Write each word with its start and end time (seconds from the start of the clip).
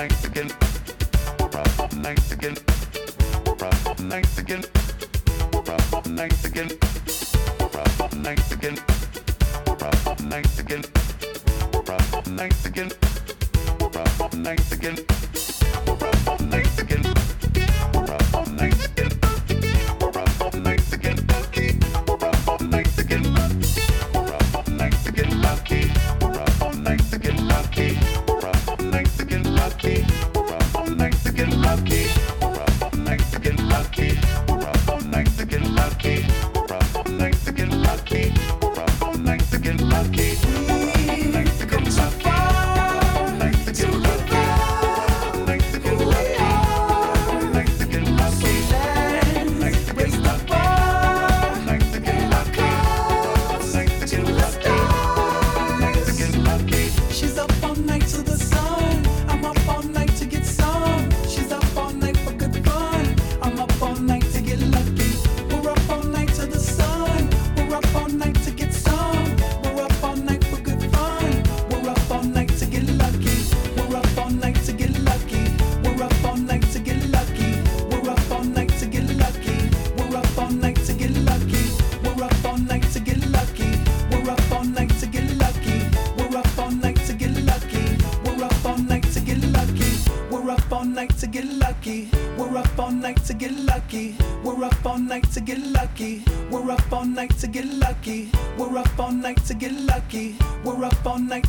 Nice 0.00 0.24
again. 0.24 0.48
Nice 16.48 16.78
again. 16.78 17.19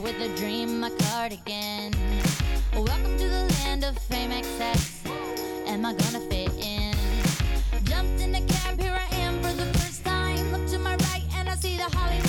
with 0.00 0.20
a 0.20 0.28
dream, 0.36 0.80
my 0.80 0.90
cardigan. 0.90 1.92
Welcome 2.74 3.16
to 3.16 3.28
the 3.28 3.54
land 3.60 3.84
of 3.84 3.96
fame 3.98 4.32
excess. 4.32 5.02
Am 5.66 5.84
I 5.84 5.92
gonna 5.92 6.20
fit 6.20 6.50
in? 6.58 6.94
Jumped 7.84 8.20
in 8.20 8.34
a 8.34 8.40
cab, 8.40 8.80
here 8.80 8.92
I 8.92 9.14
am 9.16 9.40
for 9.42 9.52
the 9.52 9.66
first 9.78 10.04
time. 10.04 10.52
Look 10.52 10.66
to 10.68 10.78
my 10.78 10.96
right 10.96 11.24
and 11.36 11.48
I 11.48 11.54
see 11.54 11.76
the 11.76 11.84
Hollywood 11.84 12.23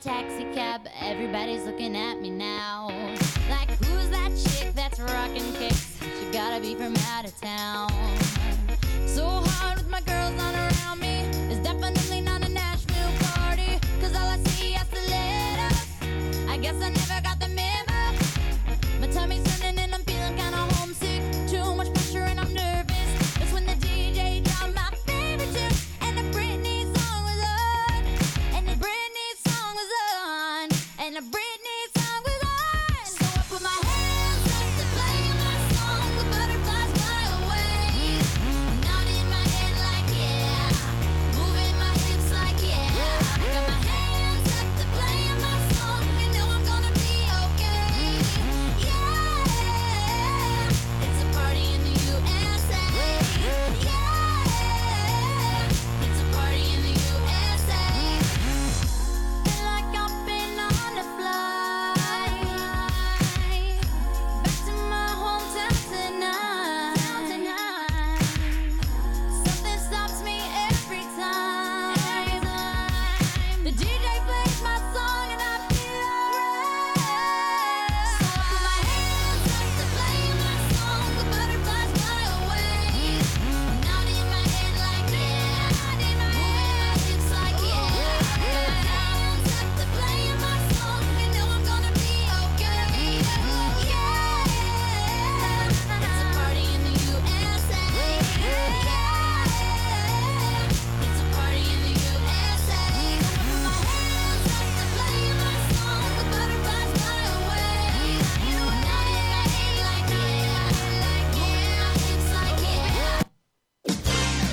taxi 0.00 0.44
cab. 0.54 0.88
Everybody's 1.02 1.64
looking 1.64 1.94
at 1.94 2.20
me 2.20 2.30
now. 2.30 2.88
Like, 3.50 3.70
who's 3.84 4.08
that 4.08 4.30
chick 4.34 4.72
that's 4.74 4.98
rocking 4.98 5.52
kicks? 5.54 5.98
She 6.00 6.32
gotta 6.32 6.60
be 6.60 6.74
from 6.74 6.96
out 7.12 7.26
of 7.26 7.38
town. 7.40 8.19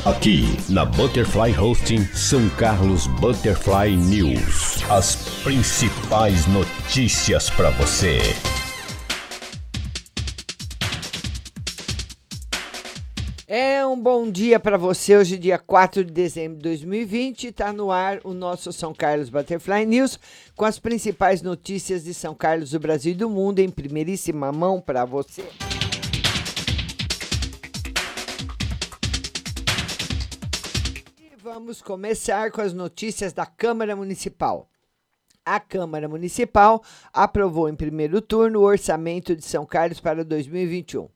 Aqui 0.07 0.45
na 0.69 0.85
Butterfly 0.85 1.51
Hosting 1.59 2.05
São 2.13 2.47
Carlos 2.51 3.07
Butterfly 3.19 3.97
News. 3.97 4.81
As 4.89 5.17
principais 5.43 6.47
notícias 6.47 7.49
para 7.49 7.71
você. 7.71 8.19
É 13.45 13.85
um 13.85 14.01
bom 14.01 14.31
dia 14.31 14.57
para 14.61 14.77
você. 14.77 15.17
Hoje, 15.17 15.37
dia 15.37 15.59
4 15.59 16.05
de 16.05 16.13
dezembro 16.13 16.55
de 16.55 16.63
2020, 16.63 17.47
está 17.47 17.73
no 17.73 17.91
ar 17.91 18.21
o 18.23 18.33
nosso 18.33 18.71
São 18.71 18.93
Carlos 18.93 19.29
Butterfly 19.29 19.85
News 19.85 20.17
com 20.55 20.63
as 20.63 20.79
principais 20.79 21.41
notícias 21.41 22.05
de 22.05 22.13
São 22.13 22.33
Carlos, 22.33 22.71
do 22.71 22.79
Brasil 22.79 23.11
e 23.11 23.15
do 23.15 23.29
mundo 23.29 23.59
em 23.59 23.69
primeiríssima 23.69 24.53
mão 24.53 24.79
para 24.79 25.03
você. 25.03 25.43
Vamos 31.57 31.81
começar 31.81 32.51
com 32.51 32.61
as 32.61 32.71
notícias 32.71 33.33
da 33.33 33.43
Câmara 33.43 33.95
Municipal. 33.95 34.69
A 35.43 35.59
Câmara 35.59 36.07
Municipal 36.07 36.83
aprovou 37.11 37.67
em 37.67 37.75
primeiro 37.75 38.21
turno 38.21 38.59
o 38.59 38.63
orçamento 38.63 39.35
de 39.35 39.43
São 39.43 39.65
Carlos 39.65 39.99
para 39.99 40.23
2021. 40.23 41.09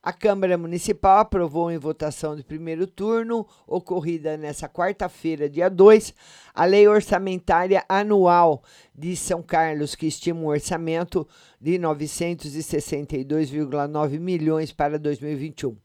A 0.00 0.12
Câmara 0.12 0.56
Municipal 0.56 1.18
aprovou 1.18 1.68
em 1.68 1.78
votação 1.78 2.36
de 2.36 2.44
primeiro 2.44 2.86
turno, 2.86 3.44
ocorrida 3.66 4.36
nesta 4.36 4.68
quarta-feira, 4.68 5.50
dia 5.50 5.68
2, 5.68 6.14
a 6.54 6.64
Lei 6.64 6.86
Orçamentária 6.86 7.84
Anual 7.88 8.62
de 8.94 9.16
São 9.16 9.42
Carlos, 9.42 9.96
que 9.96 10.06
estima 10.06 10.42
um 10.42 10.46
orçamento 10.46 11.26
de 11.60 11.72
962,9 11.72 14.20
milhões 14.20 14.72
para 14.72 14.96
2021. 14.96 15.76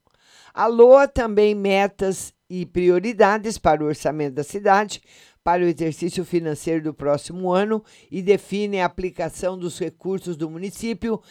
A 0.54 0.68
LOA 0.68 1.08
também 1.08 1.56
metas 1.56 2.37
e 2.50 2.66
prioridades 2.66 3.58
para 3.58 3.84
o 3.84 3.88
orçamento 3.88 4.36
da 4.36 4.44
cidade 4.44 5.02
para 5.48 5.64
o 5.64 5.68
exercício 5.68 6.26
financeiro 6.26 6.84
do 6.84 6.94
próximo 6.94 7.54
ano 7.54 7.82
e 8.12 8.22
define 8.22 8.82
a 8.82 8.86
aplicação 8.86 9.58
dos 9.58 9.80
recursos 9.80 10.36
do 10.36 10.50
município 10.50 11.22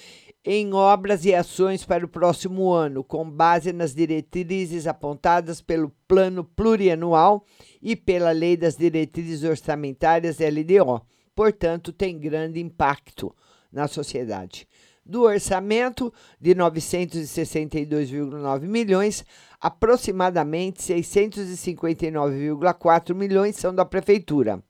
em 0.43 0.73
obras 0.73 1.27
e 1.27 1.35
ações 1.35 1.85
para 1.85 2.03
o 2.03 2.09
próximo 2.09 2.73
ano, 2.73 3.05
com 3.05 3.29
base 3.29 3.75
nas 3.75 3.95
diretrizes 3.95 4.87
apontadas 4.87 5.61
pelo 5.61 5.93
Plano 6.09 6.45
Plurianual 6.45 7.45
e 7.83 7.95
pela 7.95 8.31
Lei 8.31 8.57
das 8.57 8.75
Diretrizes 8.75 9.43
Orçamentárias 9.43 10.39
LDO. 10.39 11.03
Portanto, 11.35 11.93
tem 11.93 12.19
grande 12.19 12.59
impacto 12.59 13.37
na 13.71 13.87
sociedade. 13.87 14.67
Do 15.09 15.23
orçamento 15.23 16.13
de 16.41 16.53
962,9 16.57 18.63
milhões, 18.63 19.25
aproximadamente 19.61 20.83
659,4 20.83 23.15
milhões 23.15 23.55
são 23.55 23.73
da 23.73 23.85
prefeitura. 23.85 24.61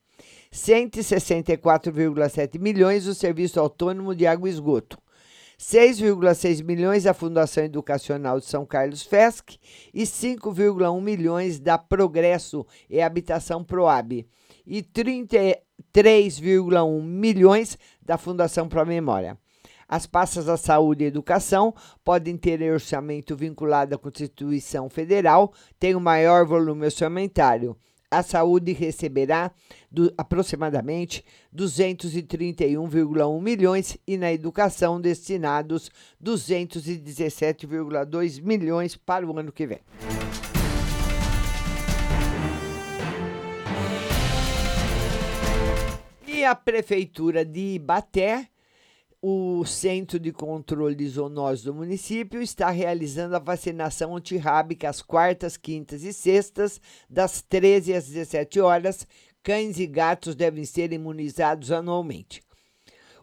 164,7 0.53 2.61
milhões 2.61 3.07
do 3.07 3.15
Serviço 3.15 3.59
Autônomo 3.59 4.15
de 4.15 4.27
Água 4.27 4.47
e 4.47 4.53
Esgoto. 4.53 4.99
6,6 5.59 6.63
milhões 6.63 7.05
da 7.05 7.15
Fundação 7.15 7.65
Educacional 7.65 8.39
de 8.39 8.45
São 8.45 8.67
Carlos 8.67 9.03
FESC 9.03 9.57
e 9.95 10.03
5,1 10.03 11.01
milhões 11.01 11.59
da 11.59 11.79
Progresso 11.79 12.67
e 12.91 13.01
Habitação 13.01 13.65
Proab 13.65 14.29
e 14.67 14.83
33,1 14.83 17.03
milhões 17.03 17.79
da 18.03 18.19
Fundação 18.19 18.69
Pro 18.69 18.85
Memória. 18.85 19.39
As 19.89 20.05
pastas 20.05 20.47
da 20.47 20.57
saúde 20.57 21.05
e 21.05 21.07
educação 21.07 21.73
podem 22.05 22.37
ter 22.37 22.61
orçamento 22.73 23.37
vinculado 23.37 23.95
à 23.95 23.99
Constituição 23.99 24.91
Federal, 24.91 25.53
tem 25.79 25.95
o 25.95 26.01
maior 26.01 26.45
volume 26.45 26.87
orçamentário. 26.87 27.77
a 28.11 28.23
saúde 28.23 28.73
receberá 28.73 29.51
do, 29.91 30.15
aproximadamente 30.17 31.23
231,1 31.55 33.39
milhões 33.41 33.99
e 34.07 34.17
na 34.17 34.33
educação 34.33 35.01
destinados 35.01 35.91
217,2 36.23 38.41
milhões 38.43 38.97
para 38.97 39.27
o 39.27 39.39
ano 39.39 39.53
que 39.53 39.67
vem. 39.67 39.81
E 46.27 46.43
a 46.45 46.55
prefeitura 46.55 47.45
de 47.45 47.75
Ibaté 47.75 48.49
o 49.21 49.65
Centro 49.65 50.19
de 50.19 50.33
Controle 50.33 50.95
de 50.95 51.09
Zoonose 51.09 51.65
do 51.65 51.75
município 51.75 52.43
está 52.43 52.71
realizando 52.71 53.35
a 53.35 53.41
vacinação 53.41 54.15
antirrábica 54.15 54.89
às 54.89 55.01
quartas, 55.01 55.57
quintas 55.57 56.03
e 56.05 56.13
sextas, 56.13 56.81
das 57.09 57.43
13 57.43 57.95
às 57.95 58.07
17 58.07 58.61
horas. 58.61 59.07
Cães 59.43 59.79
e 59.79 59.87
gatos 59.87 60.35
devem 60.35 60.65
ser 60.65 60.93
imunizados 60.93 61.71
anualmente. 61.71 62.43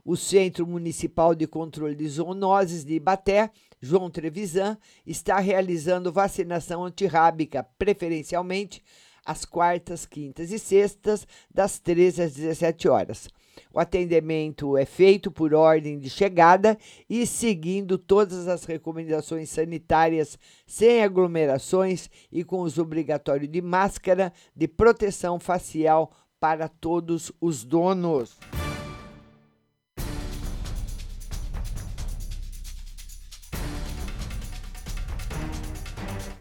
O 0.03 0.17
Centro 0.17 0.67
Municipal 0.67 1.33
de 1.33 1.47
Controle 1.47 1.95
de 1.95 2.07
Zoonoses 2.07 2.83
de 2.83 2.95
Ibaté, 2.95 3.49
João 3.81 4.09
Trevisan, 4.09 4.77
está 5.05 5.39
realizando 5.39 6.11
vacinação 6.11 6.83
antirrábica, 6.83 7.63
preferencialmente 7.77 8.83
às 9.25 9.45
quartas, 9.45 10.05
quintas 10.05 10.51
e 10.51 10.59
sextas, 10.59 11.25
das 11.53 11.79
13 11.79 12.23
às 12.23 12.33
17 12.33 12.89
horas. 12.89 13.29
O 13.73 13.79
atendimento 13.79 14.77
é 14.77 14.85
feito 14.85 15.31
por 15.31 15.53
ordem 15.53 15.97
de 15.97 16.09
chegada 16.09 16.77
e 17.09 17.25
seguindo 17.25 17.97
todas 17.97 18.47
as 18.47 18.65
recomendações 18.65 19.49
sanitárias, 19.49 20.37
sem 20.65 21.03
aglomerações 21.03 22.09
e 22.31 22.43
com 22.43 22.59
uso 22.59 22.81
obrigatório 22.81 23.47
de 23.47 23.61
máscara 23.61 24.31
de 24.55 24.67
proteção 24.67 25.39
facial 25.39 26.11
para 26.39 26.67
todos 26.67 27.31
os 27.39 27.63
donos. 27.63 28.37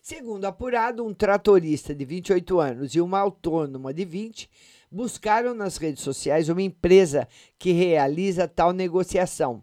Segundo 0.00 0.46
apurado, 0.46 1.04
um 1.04 1.12
tratorista 1.12 1.94
de 1.94 2.06
28 2.06 2.58
anos 2.58 2.94
e 2.94 3.00
uma 3.00 3.18
autônoma 3.18 3.92
de 3.92 4.06
20 4.06 4.48
buscaram 4.90 5.54
nas 5.54 5.76
redes 5.76 6.02
sociais 6.02 6.48
uma 6.48 6.62
empresa 6.62 7.28
que 7.58 7.72
realiza 7.72 8.48
tal 8.48 8.72
negociação. 8.72 9.62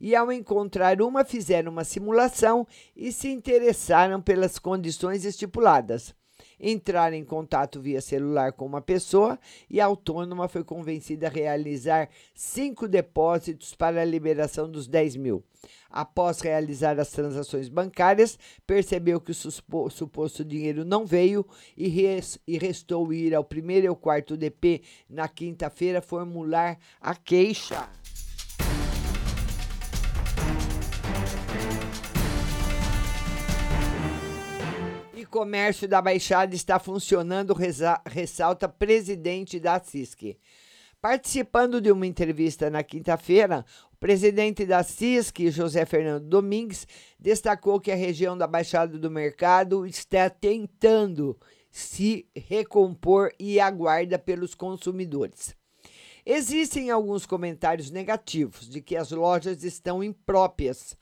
E 0.00 0.14
ao 0.14 0.30
encontrar 0.30 1.00
uma, 1.00 1.24
fizeram 1.24 1.72
uma 1.72 1.84
simulação 1.84 2.66
e 2.94 3.10
se 3.12 3.28
interessaram 3.28 4.20
pelas 4.20 4.58
condições 4.58 5.24
estipuladas. 5.24 6.14
Entraram 6.58 7.16
em 7.16 7.24
contato 7.24 7.80
via 7.80 8.00
celular 8.00 8.52
com 8.52 8.64
uma 8.64 8.80
pessoa 8.80 9.38
e 9.68 9.80
a 9.80 9.86
autônoma 9.86 10.48
foi 10.48 10.64
convencida 10.64 11.26
a 11.26 11.30
realizar 11.30 12.08
cinco 12.34 12.88
depósitos 12.88 13.74
para 13.74 14.00
a 14.00 14.04
liberação 14.04 14.70
dos 14.70 14.86
10 14.86 15.16
mil. 15.16 15.44
Após 15.90 16.40
realizar 16.40 16.98
as 16.98 17.10
transações 17.10 17.68
bancárias, 17.68 18.38
percebeu 18.66 19.20
que 19.20 19.30
o 19.30 19.90
suposto 19.90 20.44
dinheiro 20.44 20.84
não 20.84 21.06
veio 21.06 21.46
e, 21.76 21.88
res, 21.88 22.38
e 22.46 22.58
restou 22.58 23.12
ir 23.12 23.34
ao 23.34 23.44
primeiro 23.44 23.86
e 23.86 23.88
ao 23.88 23.96
quarto 23.96 24.36
DP 24.36 24.82
na 25.08 25.28
quinta-feira 25.28 26.02
formular 26.02 26.78
a 27.00 27.14
queixa. 27.14 27.88
Comércio 35.36 35.86
da 35.86 36.00
Baixada 36.00 36.54
está 36.54 36.78
funcionando, 36.78 37.54
ressalta 38.06 38.66
presidente 38.66 39.60
da 39.60 39.78
CISC. 39.78 40.38
Participando 40.98 41.78
de 41.78 41.92
uma 41.92 42.06
entrevista 42.06 42.70
na 42.70 42.82
quinta-feira, 42.82 43.62
o 43.92 43.96
presidente 43.98 44.64
da 44.64 44.82
CISC, 44.82 45.50
José 45.50 45.84
Fernando 45.84 46.26
Domingues, 46.26 46.88
destacou 47.20 47.78
que 47.78 47.92
a 47.92 47.94
região 47.94 48.38
da 48.38 48.46
Baixada 48.46 48.98
do 48.98 49.10
Mercado 49.10 49.84
está 49.84 50.30
tentando 50.30 51.38
se 51.70 52.26
recompor 52.34 53.30
e 53.38 53.60
aguarda 53.60 54.18
pelos 54.18 54.54
consumidores. 54.54 55.54
Existem 56.24 56.90
alguns 56.90 57.26
comentários 57.26 57.90
negativos 57.90 58.70
de 58.70 58.80
que 58.80 58.96
as 58.96 59.10
lojas 59.10 59.62
estão 59.64 60.02
impróprias 60.02 60.96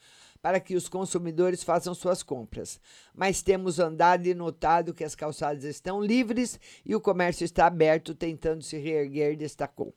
para 0.45 0.61
que 0.61 0.77
os 0.77 0.91
consumidores 0.91 1.63
façam 1.63 1.95
suas 1.95 2.23
compras, 2.23 2.79
mas 3.15 3.41
temos 3.41 3.79
andado 3.79 4.27
e 4.27 4.35
notado 4.35 4.93
que 4.93 5.03
as 5.03 5.15
calçadas 5.15 5.65
estão 5.65 6.05
livres 6.05 6.61
e 6.85 6.95
o 6.95 7.01
comércio 7.01 7.47
está 7.47 7.65
aberto, 7.65 8.15
tentando 8.15 8.63
se 8.63 8.77
reerguer, 8.77 9.39
destacou. 9.39 9.95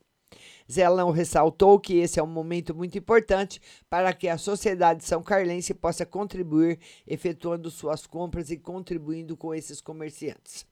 Zelão 0.72 1.12
ressaltou 1.12 1.78
que 1.78 1.98
esse 1.98 2.18
é 2.18 2.24
um 2.24 2.28
momento 2.28 2.74
muito 2.74 2.98
importante 2.98 3.60
para 3.90 4.14
que 4.14 4.30
a 4.30 4.38
sociedade 4.38 5.04
são 5.04 5.22
carlense 5.22 5.74
possa 5.74 6.06
contribuir 6.06 6.80
efetuando 7.06 7.70
suas 7.70 8.08
compras 8.08 8.50
e 8.50 8.56
contribuindo 8.56 9.36
com 9.36 9.54
esses 9.54 9.82
comerciantes. 9.82 10.66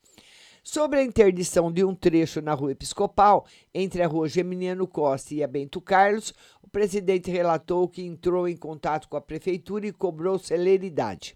Sobre 0.68 0.98
a 0.98 1.04
interdição 1.04 1.72
de 1.72 1.84
um 1.84 1.94
trecho 1.94 2.42
na 2.42 2.56
Rua 2.56 2.72
Episcopal, 2.72 3.46
entre 3.72 4.02
a 4.02 4.08
Rua 4.08 4.28
Geminiano 4.28 4.88
Costa 4.88 5.36
e 5.36 5.44
a 5.44 5.48
Bento 5.48 5.80
Carlos, 5.80 6.34
o 6.60 6.68
presidente 6.68 7.30
relatou 7.30 7.88
que 7.88 8.02
entrou 8.02 8.48
em 8.48 8.58
contato 8.58 9.08
com 9.08 9.16
a 9.16 9.22
prefeitura 9.22 9.86
e 9.86 9.94
cobrou 9.94 10.40
celeridade. 10.40 11.36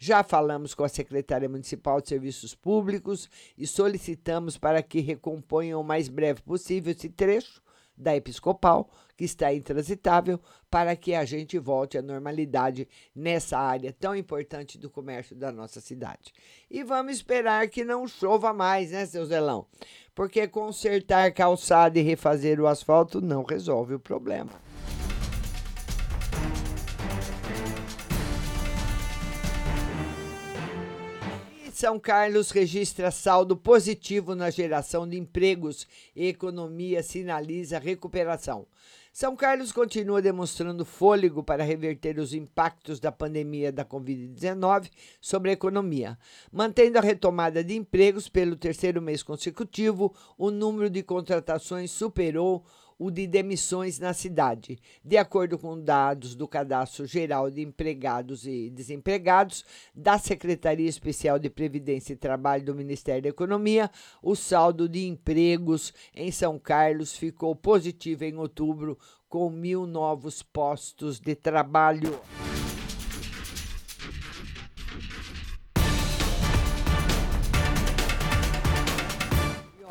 Já 0.00 0.24
falamos 0.24 0.74
com 0.74 0.82
a 0.82 0.88
secretária 0.88 1.48
municipal 1.48 2.00
de 2.00 2.08
Serviços 2.08 2.56
Públicos 2.56 3.30
e 3.56 3.68
solicitamos 3.68 4.58
para 4.58 4.82
que 4.82 4.98
recomponham 4.98 5.80
o 5.80 5.84
mais 5.84 6.08
breve 6.08 6.42
possível 6.42 6.90
esse 6.90 7.08
trecho 7.08 7.62
da 7.96 8.16
Episcopal, 8.16 8.90
que 9.16 9.24
está 9.24 9.52
intransitável, 9.52 10.38
para 10.70 10.94
que 10.94 11.14
a 11.14 11.24
gente 11.24 11.58
volte 11.58 11.96
à 11.96 12.02
normalidade 12.02 12.86
nessa 13.14 13.58
área 13.58 13.92
tão 13.92 14.14
importante 14.14 14.76
do 14.76 14.90
comércio 14.90 15.34
da 15.34 15.50
nossa 15.50 15.80
cidade. 15.80 16.32
E 16.70 16.84
vamos 16.84 17.16
esperar 17.16 17.68
que 17.68 17.84
não 17.84 18.06
chova 18.06 18.52
mais, 18.52 18.90
né, 18.90 19.06
seu 19.06 19.24
Zelão? 19.24 19.66
Porque 20.14 20.46
consertar 20.46 21.32
calçada 21.32 21.98
e 21.98 22.02
refazer 22.02 22.60
o 22.60 22.66
asfalto 22.66 23.20
não 23.20 23.42
resolve 23.42 23.94
o 23.94 24.00
problema. 24.00 24.66
São 31.76 32.00
Carlos 32.00 32.50
registra 32.50 33.10
saldo 33.10 33.54
positivo 33.54 34.34
na 34.34 34.48
geração 34.48 35.06
de 35.06 35.18
empregos 35.18 35.86
e 36.16 36.26
economia 36.26 37.02
sinaliza 37.02 37.78
recuperação. 37.78 38.66
São 39.18 39.34
Carlos 39.34 39.72
continua 39.72 40.20
demonstrando 40.20 40.84
fôlego 40.84 41.42
para 41.42 41.64
reverter 41.64 42.18
os 42.18 42.34
impactos 42.34 43.00
da 43.00 43.10
pandemia 43.10 43.72
da 43.72 43.82
Covid-19 43.82 44.90
sobre 45.22 45.48
a 45.48 45.52
economia, 45.54 46.18
mantendo 46.52 46.98
a 46.98 47.00
retomada 47.00 47.64
de 47.64 47.74
empregos 47.74 48.28
pelo 48.28 48.56
terceiro 48.56 49.00
mês 49.00 49.22
consecutivo. 49.22 50.14
O 50.36 50.50
número 50.50 50.90
de 50.90 51.02
contratações 51.02 51.90
superou 51.90 52.62
o 52.98 53.10
de 53.10 53.26
demissões 53.26 53.98
na 53.98 54.12
cidade. 54.12 54.78
De 55.04 55.16
acordo 55.16 55.58
com 55.58 55.80
dados 55.80 56.34
do 56.34 56.48
Cadastro 56.48 57.06
Geral 57.06 57.50
de 57.50 57.62
Empregados 57.62 58.46
e 58.46 58.70
Desempregados 58.70 59.64
da 59.94 60.18
Secretaria 60.18 60.88
Especial 60.88 61.38
de 61.38 61.50
Previdência 61.50 62.12
e 62.12 62.16
Trabalho 62.16 62.64
do 62.64 62.74
Ministério 62.74 63.22
da 63.22 63.28
Economia, 63.28 63.90
o 64.22 64.34
saldo 64.34 64.88
de 64.88 65.06
empregos 65.06 65.92
em 66.14 66.30
São 66.30 66.58
Carlos 66.58 67.16
ficou 67.16 67.54
positivo 67.54 68.24
em 68.24 68.36
outubro, 68.36 68.98
com 69.28 69.50
mil 69.50 69.86
novos 69.86 70.42
postos 70.42 71.20
de 71.20 71.34
trabalho. 71.34 72.18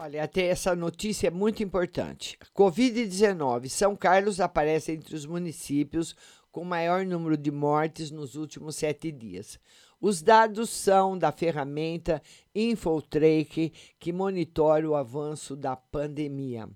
Olha, 0.06 0.24
até 0.24 0.46
essa 0.46 0.76
notícia 0.76 1.30
é 1.30 1.32
muito 1.32 1.64
importante. 1.64 2.38
Covid-19. 2.56 3.70
São 3.70 3.96
Carlos 3.96 4.40
aparece 4.40 4.92
entre 4.92 5.16
os 5.16 5.26
municípios 5.26 6.16
com 6.52 6.64
maior 6.64 7.04
número 7.04 7.36
de 7.36 7.50
mortes 7.50 8.12
nos 8.12 8.36
últimos 8.36 8.76
sete 8.76 9.12
dias. 9.12 9.60
Os 10.00 10.22
dados 10.22 10.70
são 10.70 11.18
da 11.18 11.32
ferramenta 11.32 12.22
Infotrake, 12.54 13.74
que 14.00 14.14
monitora 14.14 14.88
o 14.88 14.94
avanço 14.94 15.56
da 15.56 15.76
pandemia. 15.76 16.70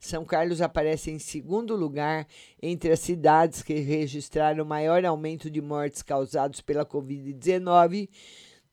São 0.00 0.24
Carlos 0.24 0.60
aparece 0.60 1.12
em 1.12 1.20
segundo 1.20 1.76
lugar 1.76 2.26
entre 2.60 2.90
as 2.90 2.98
cidades 2.98 3.62
que 3.62 3.74
registraram 3.74 4.64
maior 4.64 5.04
aumento 5.04 5.48
de 5.48 5.60
mortes 5.60 6.02
causados 6.02 6.60
pela 6.60 6.84
Covid-19 6.84 8.08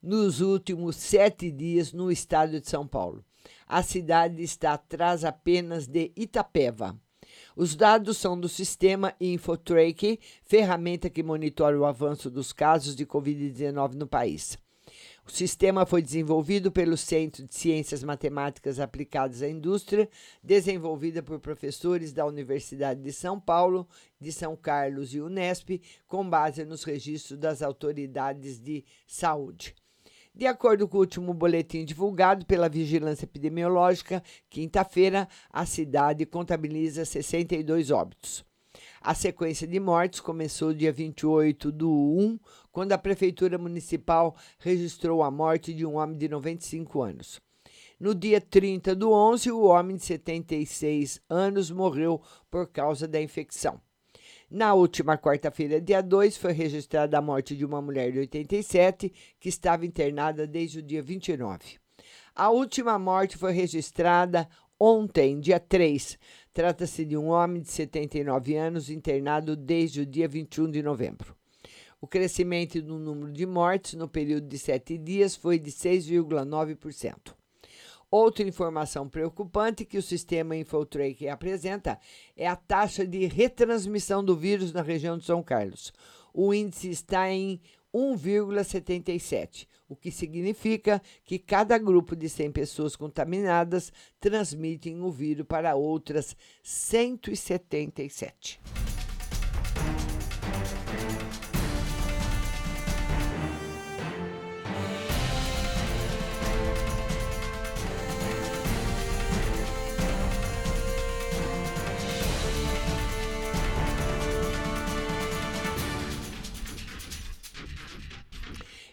nos 0.02 0.42
últimos 0.42 0.96
sete 0.96 1.52
dias 1.52 1.94
no 1.94 2.12
estado 2.12 2.60
de 2.60 2.68
São 2.68 2.88
Paulo 2.88 3.24
a 3.68 3.84
cidade 3.84 4.42
está 4.42 4.74
atrás 4.74 5.24
apenas 5.24 5.88
de 5.88 6.12
Itapeva. 6.16 7.00
Os 7.56 7.76
dados 7.76 8.18
são 8.18 8.40
do 8.40 8.50
sistema 8.50 9.14
Infotrack, 9.20 10.20
ferramenta 10.44 11.10
que 11.10 11.22
monitora 11.22 11.80
o 11.80 11.86
avanço 11.86 12.30
dos 12.30 12.52
casos 12.52 12.96
de 12.96 13.06
Covid-19 13.06 13.94
no 13.94 14.08
país. 14.08 14.58
O 15.26 15.32
sistema 15.32 15.86
foi 15.86 16.02
desenvolvido 16.02 16.72
pelo 16.72 16.98
Centro 16.98 17.46
de 17.46 17.54
Ciências 17.54 18.04
Matemáticas 18.04 18.80
Aplicadas 18.80 19.44
à 19.44 19.48
Indústria, 19.48 20.10
desenvolvida 20.44 21.22
por 21.22 21.40
professores 21.40 22.12
da 22.12 22.26
Universidade 22.26 23.00
de 23.00 23.14
São 23.14 23.40
Paulo, 23.40 23.88
de 24.20 24.32
São 24.32 24.56
Carlos 24.56 25.14
e 25.14 25.22
Unesp, 25.22 25.80
com 26.08 26.28
base 26.28 26.66
nos 26.66 26.84
registros 26.84 27.38
das 27.38 27.62
autoridades 27.62 28.60
de 28.60 28.84
saúde. 29.06 29.76
De 30.40 30.48
acordo 30.48 30.88
com 30.88 30.96
o 30.96 31.02
último 31.02 31.34
boletim 31.34 31.84
divulgado 31.84 32.46
pela 32.46 32.70
Vigilância 32.70 33.26
Epidemiológica, 33.26 34.24
quinta-feira, 34.50 35.28
a 35.52 35.66
cidade 35.66 36.26
contabiliza 36.26 37.04
62 37.04 37.92
óbitos. 37.92 38.46
A 39.02 39.14
sequência 39.14 39.68
de 39.68 39.78
mortes 39.82 40.22
começou 40.22 40.74
dia 40.74 40.94
28 40.94 41.74
do 41.74 41.92
1, 41.92 42.40
quando 42.72 42.94
a 42.94 42.98
Prefeitura 42.98 43.58
Municipal 43.58 44.34
registrou 44.60 45.24
a 45.24 45.30
morte 45.30 45.74
de 45.74 45.86
um 45.86 45.98
homem 45.98 46.18
de 46.18 46.30
95 46.30 47.02
anos. 47.02 47.42
No 48.00 48.16
dia 48.16 48.40
30 48.40 48.96
do 48.96 49.12
11, 49.12 49.52
o 49.52 49.64
homem 49.64 49.98
de 49.98 50.06
76 50.06 51.20
anos 51.30 51.70
morreu 51.70 52.22
por 52.50 52.66
causa 52.68 53.06
da 53.06 53.22
infecção. 53.22 53.82
Na 54.52 54.74
última 54.74 55.16
quarta-feira, 55.16 55.80
dia 55.80 56.02
2, 56.02 56.36
foi 56.36 56.54
registrada 56.54 57.16
a 57.16 57.22
morte 57.22 57.56
de 57.56 57.64
uma 57.64 57.80
mulher 57.80 58.12
de 58.12 58.18
87 58.18 59.14
que 59.40 59.48
estava 59.48 59.86
internada 59.86 60.48
desde 60.48 60.80
o 60.80 60.82
dia 60.82 61.04
29. 61.04 61.78
A 62.36 62.50
última 62.50 62.98
morte 62.98 63.38
foi 63.38 63.52
registrada 63.52 64.50
ontem, 64.80 65.40
dia 65.40 65.60
3. 65.60 66.18
Trata-se 66.52 67.06
de 67.06 67.16
um 67.16 67.28
homem 67.28 67.62
de 67.62 67.70
79 67.70 68.56
anos 68.56 68.90
internado 68.90 69.56
desde 69.56 70.02
o 70.02 70.06
dia 70.06 70.28
21 70.28 70.72
de 70.72 70.82
novembro. 70.82 71.36
O 72.02 72.08
crescimento 72.08 72.82
no 72.82 72.98
número 72.98 73.32
de 73.32 73.46
mortes 73.46 73.94
no 73.94 74.08
período 74.08 74.48
de 74.48 74.58
sete 74.58 74.98
dias 74.98 75.36
foi 75.36 75.60
de 75.60 75.70
6,9%. 75.70 77.39
Outra 78.12 78.44
informação 78.44 79.08
preocupante 79.08 79.86
que 79.86 79.98
o 79.98 80.02
sistema 80.02 80.56
Infotrack 80.56 81.28
apresenta 81.28 82.00
é 82.36 82.48
a 82.48 82.56
taxa 82.56 83.06
de 83.06 83.28
retransmissão 83.28 84.24
do 84.24 84.36
vírus 84.36 84.74
na 84.74 84.82
região 84.82 85.16
de 85.16 85.26
São 85.26 85.44
Carlos. 85.44 85.94
O 86.34 86.52
índice 86.52 86.90
está 86.90 87.30
em 87.30 87.62
1,77, 87.94 89.68
o 89.88 89.96
que 89.96 90.12
significa 90.12 91.00
que 91.24 91.38
cada 91.38 91.78
grupo 91.78 92.16
de 92.16 92.28
100 92.28 92.52
pessoas 92.52 92.96
contaminadas 92.96 93.94
transmitem 94.20 95.02
o 95.02 95.12
vírus 95.12 95.46
para 95.46 95.76
outras 95.76 96.36
177. 96.64 98.60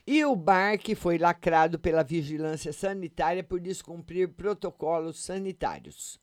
E 0.07 0.25
o 0.25 0.37
bar 0.37 0.79
que 0.79 0.95
foi 0.95 1.19
lacrado 1.19 1.81
pela 1.81 2.05
vigilância 2.05 2.73
sanitária 2.73 3.43
por 3.43 3.59
descumprir 3.59 4.29
protocolos 4.29 5.19
sanitários. 5.19 6.21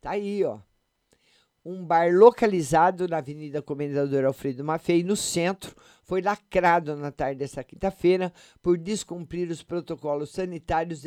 Tá 0.00 0.10
aí, 0.10 0.42
ó. 0.44 0.58
Um 1.64 1.84
bar 1.84 2.12
localizado 2.12 3.06
na 3.06 3.18
Avenida 3.18 3.62
Comendador 3.62 4.24
Alfredo 4.24 4.64
Maffei, 4.64 5.04
no 5.04 5.14
centro, 5.14 5.76
foi 6.02 6.22
lacrado 6.22 6.96
na 6.96 7.12
tarde 7.12 7.38
desta 7.38 7.62
quinta-feira 7.62 8.32
por 8.62 8.76
descumprir 8.78 9.48
os 9.50 9.62
protocolos 9.62 10.30
sanitários 10.30 11.04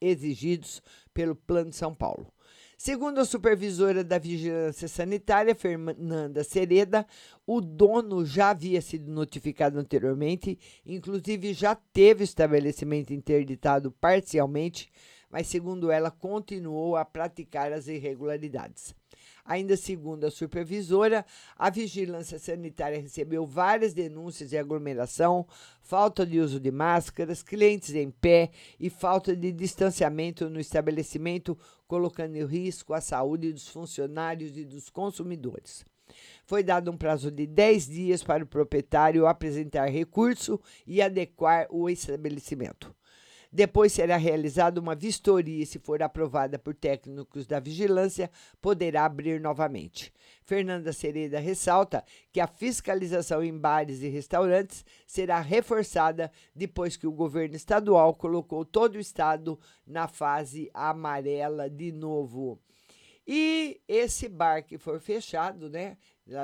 exigidos 0.00 0.82
pelo 1.12 1.34
Plano 1.34 1.70
de 1.70 1.76
São 1.76 1.94
Paulo. 1.94 2.32
Segundo 2.78 3.18
a 3.20 3.24
supervisora 3.24 4.04
da 4.04 4.18
Vigilância 4.18 4.86
Sanitária, 4.86 5.54
Fernanda 5.54 6.44
Sereda, 6.44 7.06
o 7.46 7.58
dono 7.62 8.22
já 8.24 8.50
havia 8.50 8.82
sido 8.82 9.10
notificado 9.10 9.78
anteriormente, 9.78 10.58
inclusive 10.84 11.54
já 11.54 11.74
teve 11.74 12.22
o 12.22 12.24
estabelecimento 12.24 13.14
interditado 13.14 13.90
parcialmente, 13.92 14.90
mas, 15.30 15.46
segundo 15.46 15.90
ela, 15.90 16.10
continuou 16.10 16.96
a 16.96 17.04
praticar 17.04 17.72
as 17.72 17.88
irregularidades. 17.88 18.94
Ainda 19.46 19.76
segundo 19.76 20.24
a 20.24 20.30
supervisora, 20.30 21.24
a 21.56 21.70
vigilância 21.70 22.36
sanitária 22.36 23.00
recebeu 23.00 23.46
várias 23.46 23.94
denúncias 23.94 24.50
de 24.50 24.58
aglomeração, 24.58 25.46
falta 25.80 26.26
de 26.26 26.40
uso 26.40 26.58
de 26.58 26.72
máscaras, 26.72 27.44
clientes 27.44 27.94
em 27.94 28.10
pé 28.10 28.50
e 28.78 28.90
falta 28.90 29.36
de 29.36 29.52
distanciamento 29.52 30.50
no 30.50 30.58
estabelecimento, 30.58 31.56
colocando 31.86 32.34
em 32.34 32.44
risco 32.44 32.92
a 32.92 33.00
saúde 33.00 33.52
dos 33.52 33.68
funcionários 33.68 34.56
e 34.56 34.64
dos 34.64 34.90
consumidores. 34.90 35.84
Foi 36.44 36.64
dado 36.64 36.90
um 36.90 36.96
prazo 36.96 37.30
de 37.30 37.46
10 37.46 37.86
dias 37.86 38.22
para 38.24 38.42
o 38.42 38.46
proprietário 38.46 39.26
apresentar 39.26 39.86
recurso 39.86 40.60
e 40.84 41.00
adequar 41.00 41.66
o 41.70 41.88
estabelecimento. 41.88 42.94
Depois 43.56 43.90
será 43.90 44.18
realizada 44.18 44.78
uma 44.78 44.94
vistoria 44.94 45.62
e, 45.62 45.64
se 45.64 45.78
for 45.78 46.02
aprovada 46.02 46.58
por 46.58 46.74
técnicos 46.74 47.46
da 47.46 47.58
vigilância, 47.58 48.30
poderá 48.60 49.06
abrir 49.06 49.40
novamente. 49.40 50.12
Fernanda 50.44 50.92
Sereda 50.92 51.40
ressalta 51.40 52.04
que 52.30 52.38
a 52.38 52.46
fiscalização 52.46 53.42
em 53.42 53.56
bares 53.56 54.02
e 54.02 54.08
restaurantes 54.08 54.84
será 55.06 55.40
reforçada 55.40 56.30
depois 56.54 56.98
que 56.98 57.06
o 57.06 57.12
governo 57.12 57.56
estadual 57.56 58.12
colocou 58.12 58.62
todo 58.62 58.96
o 58.96 59.00
estado 59.00 59.58
na 59.86 60.06
fase 60.06 60.70
amarela 60.74 61.70
de 61.70 61.90
novo. 61.92 62.60
E 63.26 63.80
esse 63.88 64.28
bar 64.28 64.66
que 64.66 64.76
for 64.76 65.00
fechado, 65.00 65.70
né, 65.70 65.96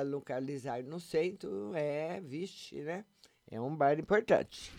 localizado 0.06 0.88
no 0.88 0.98
centro, 0.98 1.74
é, 1.74 2.22
vixe, 2.22 2.76
né, 2.76 3.04
é 3.50 3.60
um 3.60 3.76
bar 3.76 4.00
importante. 4.00 4.72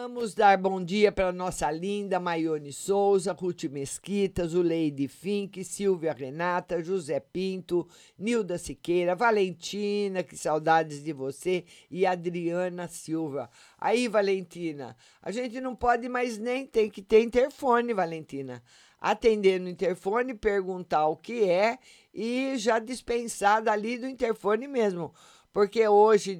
Vamos 0.00 0.32
dar 0.32 0.56
bom 0.56 0.80
dia 0.80 1.10
para 1.10 1.32
nossa 1.32 1.68
linda 1.72 2.20
Maione 2.20 2.72
Souza, 2.72 3.32
Ruth 3.32 3.64
Mesquita, 3.64 4.46
Zuleide 4.46 5.08
Fink, 5.08 5.64
Silvia 5.64 6.12
Renata, 6.12 6.80
José 6.80 7.18
Pinto, 7.18 7.84
Nilda 8.16 8.58
Siqueira, 8.58 9.16
Valentina, 9.16 10.22
que 10.22 10.36
saudades 10.36 11.02
de 11.02 11.12
você, 11.12 11.64
e 11.90 12.06
Adriana 12.06 12.86
Silva. 12.86 13.50
Aí, 13.76 14.06
Valentina, 14.06 14.96
a 15.20 15.32
gente 15.32 15.60
não 15.60 15.74
pode 15.74 16.08
mais 16.08 16.38
nem, 16.38 16.64
tem 16.64 16.88
que 16.88 17.02
ter 17.02 17.20
interfone, 17.20 17.92
Valentina. 17.92 18.62
Atender 19.00 19.58
no 19.58 19.68
interfone, 19.68 20.32
perguntar 20.32 21.08
o 21.08 21.16
que 21.16 21.42
é 21.42 21.76
e 22.14 22.56
já 22.56 22.78
dispensar 22.78 23.60
dali 23.60 23.98
do 23.98 24.06
interfone 24.06 24.68
mesmo. 24.68 25.12
Porque 25.52 25.88
hoje 25.88 26.36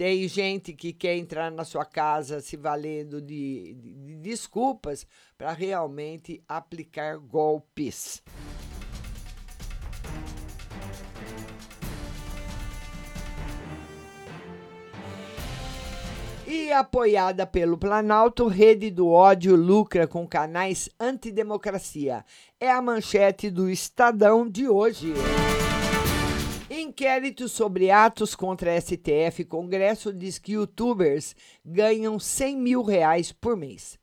tem 0.00 0.26
gente 0.26 0.72
que 0.72 0.94
quer 0.94 1.14
entrar 1.14 1.52
na 1.52 1.62
sua 1.62 1.84
casa 1.84 2.40
se 2.40 2.56
valendo 2.56 3.20
de, 3.20 3.74
de, 3.74 3.94
de 3.96 4.14
desculpas 4.14 5.06
para 5.36 5.52
realmente 5.52 6.42
aplicar 6.48 7.18
golpes. 7.18 8.22
E 16.46 16.72
apoiada 16.72 17.46
pelo 17.46 17.76
Planalto, 17.76 18.48
Rede 18.48 18.90
do 18.90 19.06
Ódio 19.10 19.54
lucra 19.54 20.06
com 20.06 20.26
canais 20.26 20.88
antidemocracia. 20.98 22.24
É 22.58 22.70
a 22.70 22.80
manchete 22.80 23.50
do 23.50 23.68
Estadão 23.68 24.48
de 24.48 24.66
hoje. 24.66 25.12
Inquérito 26.72 27.48
sobre 27.48 27.90
atos 27.90 28.36
contra 28.36 28.80
STF 28.80 29.42
e 29.42 29.44
Congresso 29.44 30.12
diz 30.12 30.38
que 30.38 30.52
youtubers 30.52 31.34
ganham 31.64 32.16
100 32.16 32.56
mil 32.56 32.82
reais 32.84 33.32
por 33.32 33.56
mês. 33.56 33.98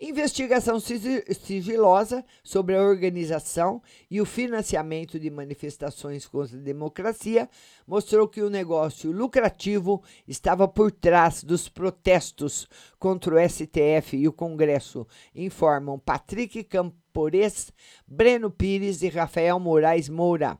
Investigação 0.00 0.78
sigilosa 0.78 2.24
sobre 2.44 2.76
a 2.76 2.82
organização 2.82 3.82
e 4.08 4.20
o 4.20 4.24
financiamento 4.24 5.18
de 5.18 5.28
manifestações 5.30 6.28
contra 6.28 6.56
a 6.56 6.62
democracia 6.62 7.50
mostrou 7.84 8.28
que 8.28 8.40
o 8.40 8.50
negócio 8.50 9.10
lucrativo 9.10 10.00
estava 10.28 10.68
por 10.68 10.92
trás 10.92 11.42
dos 11.42 11.68
protestos 11.68 12.68
contra 13.00 13.34
o 13.34 13.48
STF 13.48 14.16
e 14.16 14.28
o 14.28 14.32
Congresso, 14.32 15.08
informam 15.34 15.98
Patrick 15.98 16.62
Campores, 16.62 17.72
Breno 18.06 18.48
Pires 18.48 19.02
e 19.02 19.08
Rafael 19.08 19.58
Moraes 19.58 20.08
Moura. 20.08 20.56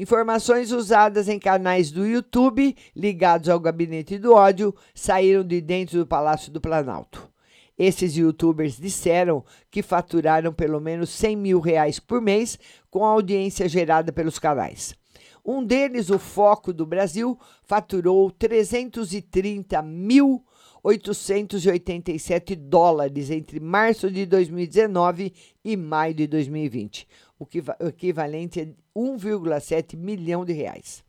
Informações 0.00 0.72
usadas 0.72 1.28
em 1.28 1.38
canais 1.38 1.90
do 1.90 2.06
YouTube 2.06 2.74
ligados 2.96 3.50
ao 3.50 3.60
Gabinete 3.60 4.16
do 4.16 4.32
Ódio 4.32 4.74
saíram 4.94 5.44
de 5.44 5.60
dentro 5.60 5.98
do 5.98 6.06
Palácio 6.06 6.50
do 6.50 6.58
Planalto. 6.58 7.30
Esses 7.78 8.16
youtubers 8.16 8.78
disseram 8.78 9.44
que 9.70 9.82
faturaram 9.82 10.54
pelo 10.54 10.80
menos 10.80 11.10
100 11.10 11.36
mil 11.36 11.60
reais 11.60 12.00
por 12.00 12.22
mês 12.22 12.58
com 12.90 13.04
a 13.04 13.10
audiência 13.10 13.68
gerada 13.68 14.10
pelos 14.10 14.38
canais. 14.38 14.94
Um 15.44 15.62
deles, 15.62 16.08
o 16.08 16.18
Foco 16.18 16.72
do 16.72 16.86
Brasil, 16.86 17.38
faturou 17.62 18.30
330 18.30 19.82
mil 19.82 20.42
887 20.82 22.56
dólares 22.56 23.30
entre 23.30 23.60
março 23.60 24.10
de 24.10 24.24
2019 24.24 25.32
e 25.62 25.76
maio 25.76 26.14
de 26.14 26.26
2020, 26.26 27.06
o 27.38 27.46
equivalente 27.86 28.60
a 28.60 28.89
1,7 29.00 29.96
milhão 29.96 30.44
de 30.44 30.52
reais. 30.52 31.02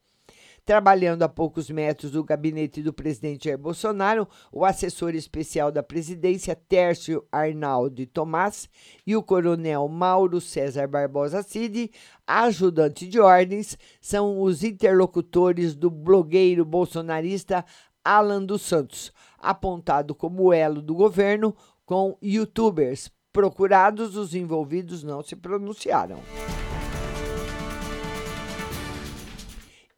Trabalhando 0.63 1.23
a 1.23 1.29
poucos 1.29 1.71
metros 1.71 2.11
do 2.11 2.23
gabinete 2.23 2.83
do 2.83 2.93
presidente 2.93 3.45
Jair 3.45 3.57
Bolsonaro, 3.57 4.27
o 4.51 4.63
assessor 4.63 5.15
especial 5.15 5.71
da 5.71 5.81
presidência, 5.81 6.55
Tércio 6.55 7.25
Arnaldo 7.31 8.05
Tomás, 8.05 8.69
e 9.05 9.15
o 9.15 9.23
coronel 9.23 9.87
Mauro 9.87 10.39
César 10.39 10.87
Barbosa 10.87 11.41
Cid, 11.41 11.91
ajudante 12.27 13.07
de 13.07 13.19
ordens, 13.19 13.75
são 13.99 14.39
os 14.39 14.63
interlocutores 14.63 15.73
do 15.73 15.89
blogueiro 15.89 16.63
bolsonarista 16.63 17.65
Alan 18.05 18.45
dos 18.45 18.61
Santos, 18.61 19.11
apontado 19.39 20.13
como 20.13 20.53
elo 20.53 20.81
do 20.81 20.93
governo 20.93 21.55
com 21.85 22.15
youtubers. 22.21 23.11
Procurados, 23.33 24.15
os 24.15 24.35
envolvidos 24.35 25.03
não 25.03 25.23
se 25.23 25.35
pronunciaram. 25.35 26.19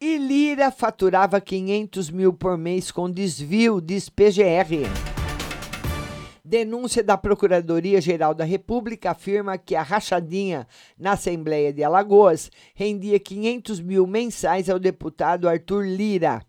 E 0.00 0.18
Lira 0.18 0.70
faturava 0.70 1.40
500 1.40 2.10
mil 2.10 2.32
por 2.32 2.58
mês 2.58 2.90
com 2.90 3.10
desvio, 3.10 3.80
diz 3.80 4.08
PGR. 4.08 4.88
Denúncia 6.44 7.02
da 7.02 7.16
Procuradoria-Geral 7.16 8.34
da 8.34 8.44
República 8.44 9.12
afirma 9.12 9.56
que 9.56 9.74
a 9.74 9.82
rachadinha 9.82 10.66
na 10.98 11.12
Assembleia 11.12 11.72
de 11.72 11.82
Alagoas 11.82 12.50
rendia 12.74 13.18
500 13.18 13.80
mil 13.80 14.06
mensais 14.06 14.68
ao 14.68 14.78
deputado 14.78 15.48
Arthur 15.48 15.86
Lira. 15.86 16.42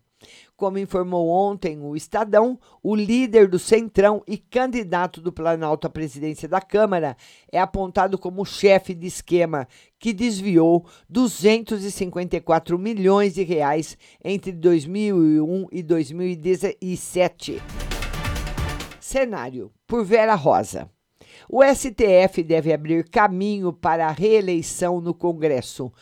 Como 0.56 0.78
informou 0.78 1.28
ontem 1.28 1.78
o 1.82 1.94
Estadão, 1.94 2.58
o 2.82 2.96
líder 2.96 3.46
do 3.46 3.58
Centrão 3.58 4.22
e 4.26 4.38
candidato 4.38 5.20
do 5.20 5.30
Planalto 5.30 5.86
à 5.86 5.90
presidência 5.90 6.48
da 6.48 6.62
Câmara 6.62 7.14
é 7.52 7.60
apontado 7.60 8.16
como 8.16 8.42
chefe 8.42 8.94
de 8.94 9.06
esquema 9.06 9.68
que 9.98 10.14
desviou 10.14 10.86
254 11.10 12.78
milhões 12.78 13.34
de 13.34 13.42
reais 13.42 13.98
entre 14.24 14.50
2001 14.50 15.66
e 15.70 15.82
2017. 15.82 17.62
Cenário 18.98 19.70
por 19.86 20.06
Vera 20.06 20.34
Rosa. 20.34 20.90
O 21.50 21.62
STF 21.62 22.42
deve 22.42 22.72
abrir 22.72 23.10
caminho 23.10 23.74
para 23.74 24.06
a 24.06 24.12
reeleição 24.12 25.02
no 25.02 25.12
Congresso, 25.12 25.92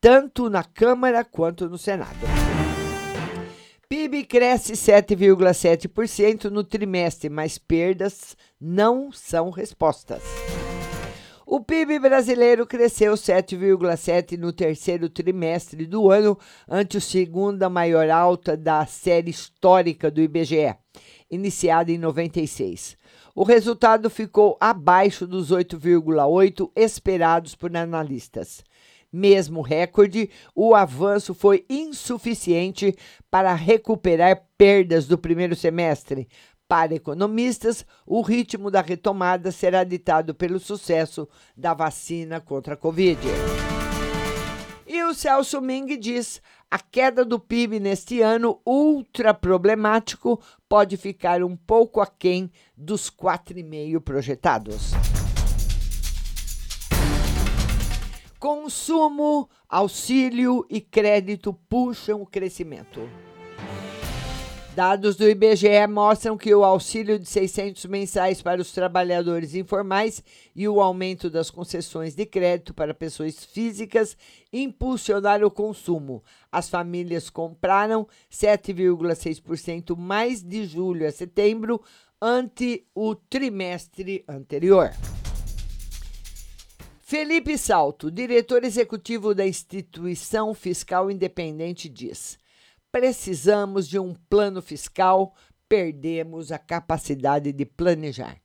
tanto 0.00 0.50
na 0.50 0.64
Câmara 0.64 1.24
quanto 1.24 1.68
no 1.68 1.78
Senado. 1.78 2.45
PIB 3.88 4.24
cresce 4.24 4.72
7,7% 4.72 6.46
no 6.50 6.64
trimestre, 6.64 7.30
mas 7.30 7.56
perdas 7.56 8.36
não 8.60 9.12
são 9.12 9.50
respostas. 9.50 10.24
O 11.46 11.60
PIB 11.60 12.00
brasileiro 12.00 12.66
cresceu 12.66 13.12
7,7% 13.14 14.36
no 14.36 14.52
terceiro 14.52 15.08
trimestre 15.08 15.86
do 15.86 16.10
ano, 16.10 16.36
ante 16.68 16.96
a 16.96 17.00
segunda 17.00 17.70
maior 17.70 18.10
alta 18.10 18.56
da 18.56 18.84
série 18.86 19.30
histórica 19.30 20.10
do 20.10 20.20
IBGE, 20.20 20.74
iniciada 21.30 21.92
em 21.92 21.98
96. 21.98 22.96
O 23.36 23.44
resultado 23.44 24.10
ficou 24.10 24.56
abaixo 24.60 25.28
dos 25.28 25.52
8,8% 25.52 26.72
esperados 26.74 27.54
por 27.54 27.76
analistas. 27.76 28.64
Mesmo 29.16 29.62
recorde, 29.62 30.28
o 30.54 30.74
avanço 30.74 31.34
foi 31.34 31.64
insuficiente 31.70 32.94
para 33.30 33.54
recuperar 33.54 34.44
perdas 34.58 35.06
do 35.06 35.16
primeiro 35.16 35.56
semestre. 35.56 36.28
Para 36.68 36.94
economistas, 36.94 37.86
o 38.04 38.20
ritmo 38.20 38.70
da 38.70 38.82
retomada 38.82 39.50
será 39.50 39.84
ditado 39.84 40.34
pelo 40.34 40.58
sucesso 40.58 41.28
da 41.56 41.72
vacina 41.72 42.40
contra 42.40 42.74
a 42.74 42.76
Covid. 42.76 43.20
E 44.86 45.02
o 45.02 45.14
Celso 45.14 45.60
Ming 45.60 45.96
diz: 45.98 46.42
a 46.70 46.78
queda 46.78 47.24
do 47.24 47.38
PIB 47.38 47.80
neste 47.80 48.20
ano, 48.20 48.60
ultra 48.66 49.32
problemático, 49.32 50.40
pode 50.68 50.96
ficar 50.96 51.42
um 51.42 51.56
pouco 51.56 52.00
aquém 52.00 52.50
dos 52.76 53.10
4,5 53.10 54.00
projetados. 54.00 54.92
Consumo, 58.38 59.48
auxílio 59.66 60.66
e 60.68 60.80
crédito 60.80 61.54
puxam 61.68 62.20
o 62.20 62.26
crescimento. 62.26 63.08
Dados 64.74 65.16
do 65.16 65.26
IBGE 65.26 65.86
mostram 65.88 66.36
que 66.36 66.54
o 66.54 66.62
auxílio 66.62 67.18
de 67.18 67.26
600 67.26 67.86
mensais 67.86 68.42
para 68.42 68.60
os 68.60 68.72
trabalhadores 68.72 69.54
informais 69.54 70.22
e 70.54 70.68
o 70.68 70.82
aumento 70.82 71.30
das 71.30 71.50
concessões 71.50 72.14
de 72.14 72.26
crédito 72.26 72.74
para 72.74 72.92
pessoas 72.92 73.42
físicas 73.42 74.18
impulsionaram 74.52 75.46
o 75.46 75.50
consumo. 75.50 76.22
As 76.52 76.68
famílias 76.68 77.30
compraram 77.30 78.06
7,6% 78.30 79.96
mais 79.96 80.42
de 80.42 80.66
julho 80.66 81.08
a 81.08 81.10
setembro 81.10 81.80
ante 82.20 82.86
o 82.94 83.14
trimestre 83.14 84.26
anterior. 84.28 84.90
Felipe 87.08 87.56
Salto, 87.56 88.10
diretor 88.10 88.64
executivo 88.64 89.32
da 89.32 89.46
Instituição 89.46 90.52
Fiscal 90.52 91.08
Independente, 91.08 91.88
diz: 91.88 92.36
precisamos 92.90 93.86
de 93.86 93.96
um 93.96 94.12
plano 94.28 94.60
fiscal, 94.60 95.32
perdemos 95.68 96.50
a 96.50 96.58
capacidade 96.58 97.52
de 97.52 97.64
planejar. 97.64 98.36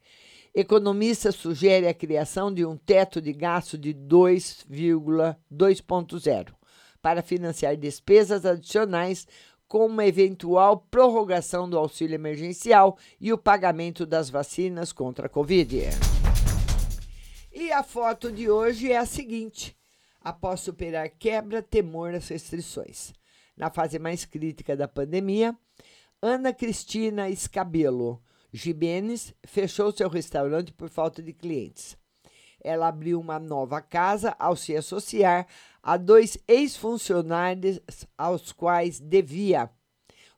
Economista 0.53 1.31
sugere 1.31 1.87
a 1.87 1.93
criação 1.93 2.53
de 2.53 2.63
um 2.63 2.77
teto 2.77 3.19
de 3.19 3.33
gasto 3.33 3.79
de 3.79 3.95
2,2.0 3.95 6.53
para 7.01 7.23
financiar 7.23 7.75
despesas 7.75 8.45
adicionais 8.45 9.27
como 9.67 10.03
eventual 10.03 10.85
prorrogação 10.91 11.67
do 11.67 11.79
auxílio 11.79 12.13
emergencial 12.13 12.95
e 13.19 13.33
o 13.33 13.39
pagamento 13.39 14.05
das 14.05 14.29
vacinas 14.29 14.93
contra 14.93 15.25
a 15.25 15.29
Covid. 15.29 15.89
E 17.61 17.71
a 17.71 17.83
foto 17.83 18.31
de 18.31 18.49
hoje 18.49 18.91
é 18.91 18.97
a 18.97 19.05
seguinte: 19.05 19.77
após 20.19 20.61
superar 20.61 21.07
quebra, 21.11 21.61
temor 21.61 22.15
às 22.15 22.27
restrições 22.27 23.13
na 23.55 23.69
fase 23.69 23.99
mais 23.99 24.25
crítica 24.25 24.75
da 24.75 24.87
pandemia, 24.87 25.55
Ana 26.19 26.51
Cristina 26.51 27.29
Escabelo 27.29 28.19
Jimenez 28.51 29.35
fechou 29.43 29.91
seu 29.91 30.09
restaurante 30.09 30.73
por 30.73 30.89
falta 30.89 31.21
de 31.21 31.33
clientes. 31.33 31.95
Ela 32.63 32.87
abriu 32.87 33.19
uma 33.19 33.37
nova 33.37 33.79
casa 33.79 34.35
ao 34.39 34.55
se 34.55 34.75
associar 34.75 35.45
a 35.83 35.97
dois 35.97 36.39
ex-funcionários 36.47 37.79
aos 38.17 38.51
quais 38.51 38.99
devia. 38.99 39.69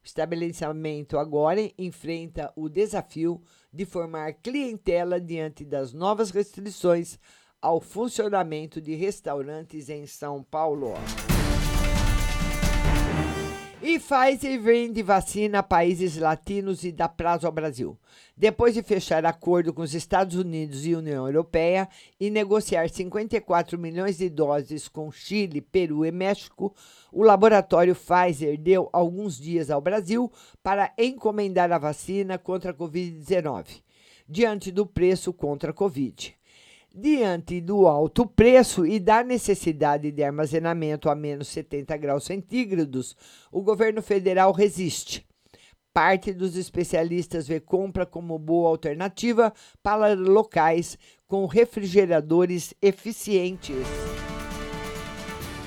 O 0.04 0.06
estabelecimento 0.06 1.18
agora 1.18 1.72
enfrenta 1.78 2.52
o 2.54 2.68
desafio 2.68 3.42
de 3.74 3.86
formar 3.86 4.34
clientela 4.34 5.20
diante 5.20 5.66
das 5.66 5.92
novas 5.94 6.30
restrições 6.30 7.18
ao 7.60 7.82
funcionamento 7.82 8.80
de 8.80 8.94
restaurantes 8.94 9.90
em 9.90 10.06
São 10.06 10.44
Paulo. 10.44 10.94
E 13.86 14.00
Pfizer 14.00 14.62
vende 14.62 15.04
vacina 15.04 15.60
a 15.60 15.64
países 15.64 16.16
latinos 16.16 16.86
e 16.86 16.92
dá 16.94 17.10
prazo 17.10 17.46
ao 17.46 17.52
Brasil. 17.52 18.00
Depois 18.36 18.74
de 18.74 18.82
fechar 18.82 19.26
acordo 19.26 19.74
com 19.74 19.82
os 19.82 19.94
Estados 19.94 20.38
Unidos 20.38 20.86
e 20.86 20.96
União 20.96 21.28
Europeia 21.28 21.90
e 22.18 22.30
negociar 22.30 22.90
54 22.90 23.78
milhões 23.78 24.20
de 24.20 24.30
doses 24.30 24.88
com 24.88 25.12
Chile, 25.12 25.60
Peru 25.60 26.06
e 26.06 26.14
México, 26.14 26.74
o 27.12 27.24
laboratório 27.24 27.94
Pfizer 27.94 28.58
deu 28.58 28.90
alguns 28.94 29.38
dias 29.38 29.70
ao 29.70 29.82
Brasil 29.82 30.32
para 30.64 30.94
encomendar 30.98 31.70
a 31.70 31.78
vacina 31.78 32.38
contra 32.38 32.72
a 32.72 32.74
Covid-19, 32.74 33.82
diante 34.26 34.72
do 34.72 34.86
preço 34.86 35.34
contra 35.34 35.72
a 35.72 35.74
Covid. 35.74 36.34
Diante 36.96 37.60
do 37.60 37.88
alto 37.88 38.24
preço 38.24 38.86
e 38.86 39.00
da 39.00 39.24
necessidade 39.24 40.12
de 40.12 40.24
armazenamento 40.24 41.10
a 41.10 41.16
menos 41.16 41.48
70 41.48 41.98
graus 41.98 42.24
centígrados, 42.24 43.18
o 43.52 43.64
governo 43.64 44.00
federal 44.00 44.52
resiste. 44.52 45.26
Parte 45.92 46.32
dos 46.32 46.56
especialistas 46.56 47.48
vê 47.48 47.60
compra 47.60 48.06
como 48.06 48.38
boa 48.38 48.70
alternativa 48.70 49.52
para 49.82 50.14
locais 50.14 50.96
com 51.28 51.48
refrigeradores 51.48 52.76
eficientes. 52.80 53.88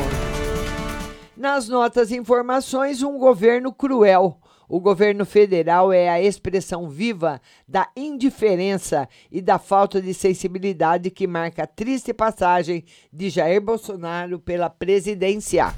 Nas 1.36 1.70
notas 1.70 2.10
e 2.10 2.18
informações, 2.18 3.04
um 3.04 3.20
governo 3.20 3.72
cruel 3.72 4.42
o 4.68 4.80
governo 4.80 5.26
federal 5.26 5.94
é 5.94 6.10
a 6.10 6.22
expressão 6.22 6.90
viva 6.90 7.42
da 7.68 7.90
indiferença 7.96 9.08
e 9.32 9.42
da 9.42 9.58
falta 9.58 10.02
de 10.02 10.14
sensibilidade 10.14 11.10
que 11.10 11.26
marca 11.26 11.64
a 11.64 11.68
triste 11.68 12.14
passagem 12.14 12.84
de 13.12 13.30
Jair 13.30 13.62
Bolsonaro 13.62 14.40
pela 14.40 14.70
presidência. 14.70 15.74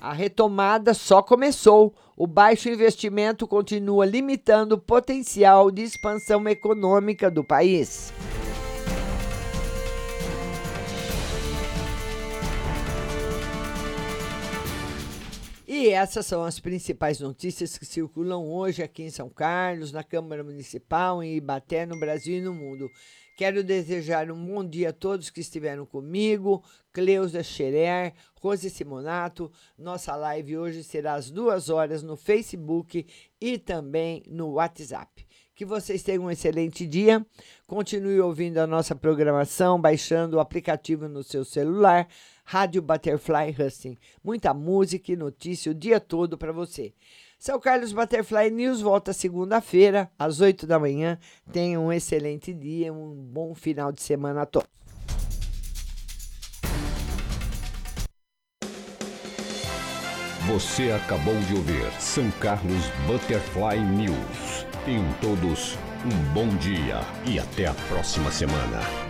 A 0.00 0.12
retomada 0.12 0.92
só 0.92 1.22
começou. 1.22 1.94
O 2.16 2.26
baixo 2.26 2.68
investimento 2.68 3.46
continua 3.46 4.04
limitando 4.04 4.74
o 4.74 4.78
potencial 4.78 5.70
de 5.70 5.82
expansão 5.82 6.46
econômica 6.48 7.30
do 7.30 7.42
país. 7.42 8.12
E 15.76 15.88
essas 15.88 16.24
são 16.24 16.44
as 16.44 16.60
principais 16.60 17.18
notícias 17.18 17.76
que 17.76 17.84
circulam 17.84 18.46
hoje 18.48 18.80
aqui 18.80 19.02
em 19.02 19.10
São 19.10 19.28
Carlos, 19.28 19.90
na 19.90 20.04
Câmara 20.04 20.44
Municipal, 20.44 21.20
em 21.20 21.34
Ibaté, 21.34 21.84
no 21.84 21.98
Brasil 21.98 22.38
e 22.38 22.40
no 22.40 22.54
mundo. 22.54 22.88
Quero 23.36 23.64
desejar 23.64 24.30
um 24.30 24.46
bom 24.46 24.64
dia 24.64 24.90
a 24.90 24.92
todos 24.92 25.30
que 25.30 25.40
estiveram 25.40 25.84
comigo, 25.84 26.62
Cleusa 26.92 27.42
Scherer, 27.42 28.14
Rose 28.36 28.70
Simonato. 28.70 29.50
Nossa 29.76 30.14
live 30.14 30.56
hoje 30.56 30.84
será 30.84 31.14
às 31.14 31.28
duas 31.28 31.68
horas 31.68 32.04
no 32.04 32.16
Facebook 32.16 33.04
e 33.40 33.58
também 33.58 34.22
no 34.28 34.52
WhatsApp. 34.52 35.26
Que 35.54 35.64
vocês 35.64 36.02
tenham 36.02 36.24
um 36.24 36.30
excelente 36.30 36.84
dia. 36.84 37.24
Continue 37.66 38.20
ouvindo 38.20 38.58
a 38.58 38.66
nossa 38.66 38.94
programação, 38.94 39.80
baixando 39.80 40.36
o 40.36 40.40
aplicativo 40.40 41.08
no 41.08 41.22
seu 41.22 41.44
celular. 41.44 42.08
Rádio 42.44 42.82
Butterfly 42.82 43.54
Husting. 43.56 43.96
Muita 44.22 44.52
música 44.52 45.12
e 45.12 45.16
notícia 45.16 45.70
o 45.70 45.74
dia 45.74 46.00
todo 46.00 46.36
para 46.36 46.52
você. 46.52 46.92
São 47.38 47.60
Carlos 47.60 47.92
Butterfly 47.92 48.50
News 48.50 48.80
volta 48.80 49.12
segunda-feira, 49.12 50.10
às 50.18 50.40
8 50.40 50.66
da 50.66 50.78
manhã. 50.78 51.18
Tenham 51.52 51.86
um 51.86 51.92
excelente 51.92 52.52
dia, 52.52 52.92
um 52.92 53.14
bom 53.14 53.54
final 53.54 53.92
de 53.92 54.02
semana 54.02 54.42
a 54.42 54.46
todos. 54.46 54.68
Você 60.48 60.90
acabou 60.90 61.38
de 61.40 61.54
ouvir 61.54 61.90
São 62.00 62.30
Carlos 62.32 62.84
Butterfly 63.06 63.80
News. 63.80 64.73
Tenham 64.84 65.10
todos 65.22 65.78
um 66.04 66.32
bom 66.34 66.46
dia 66.56 67.00
e 67.26 67.38
até 67.38 67.66
a 67.66 67.74
próxima 67.88 68.30
semana. 68.30 69.03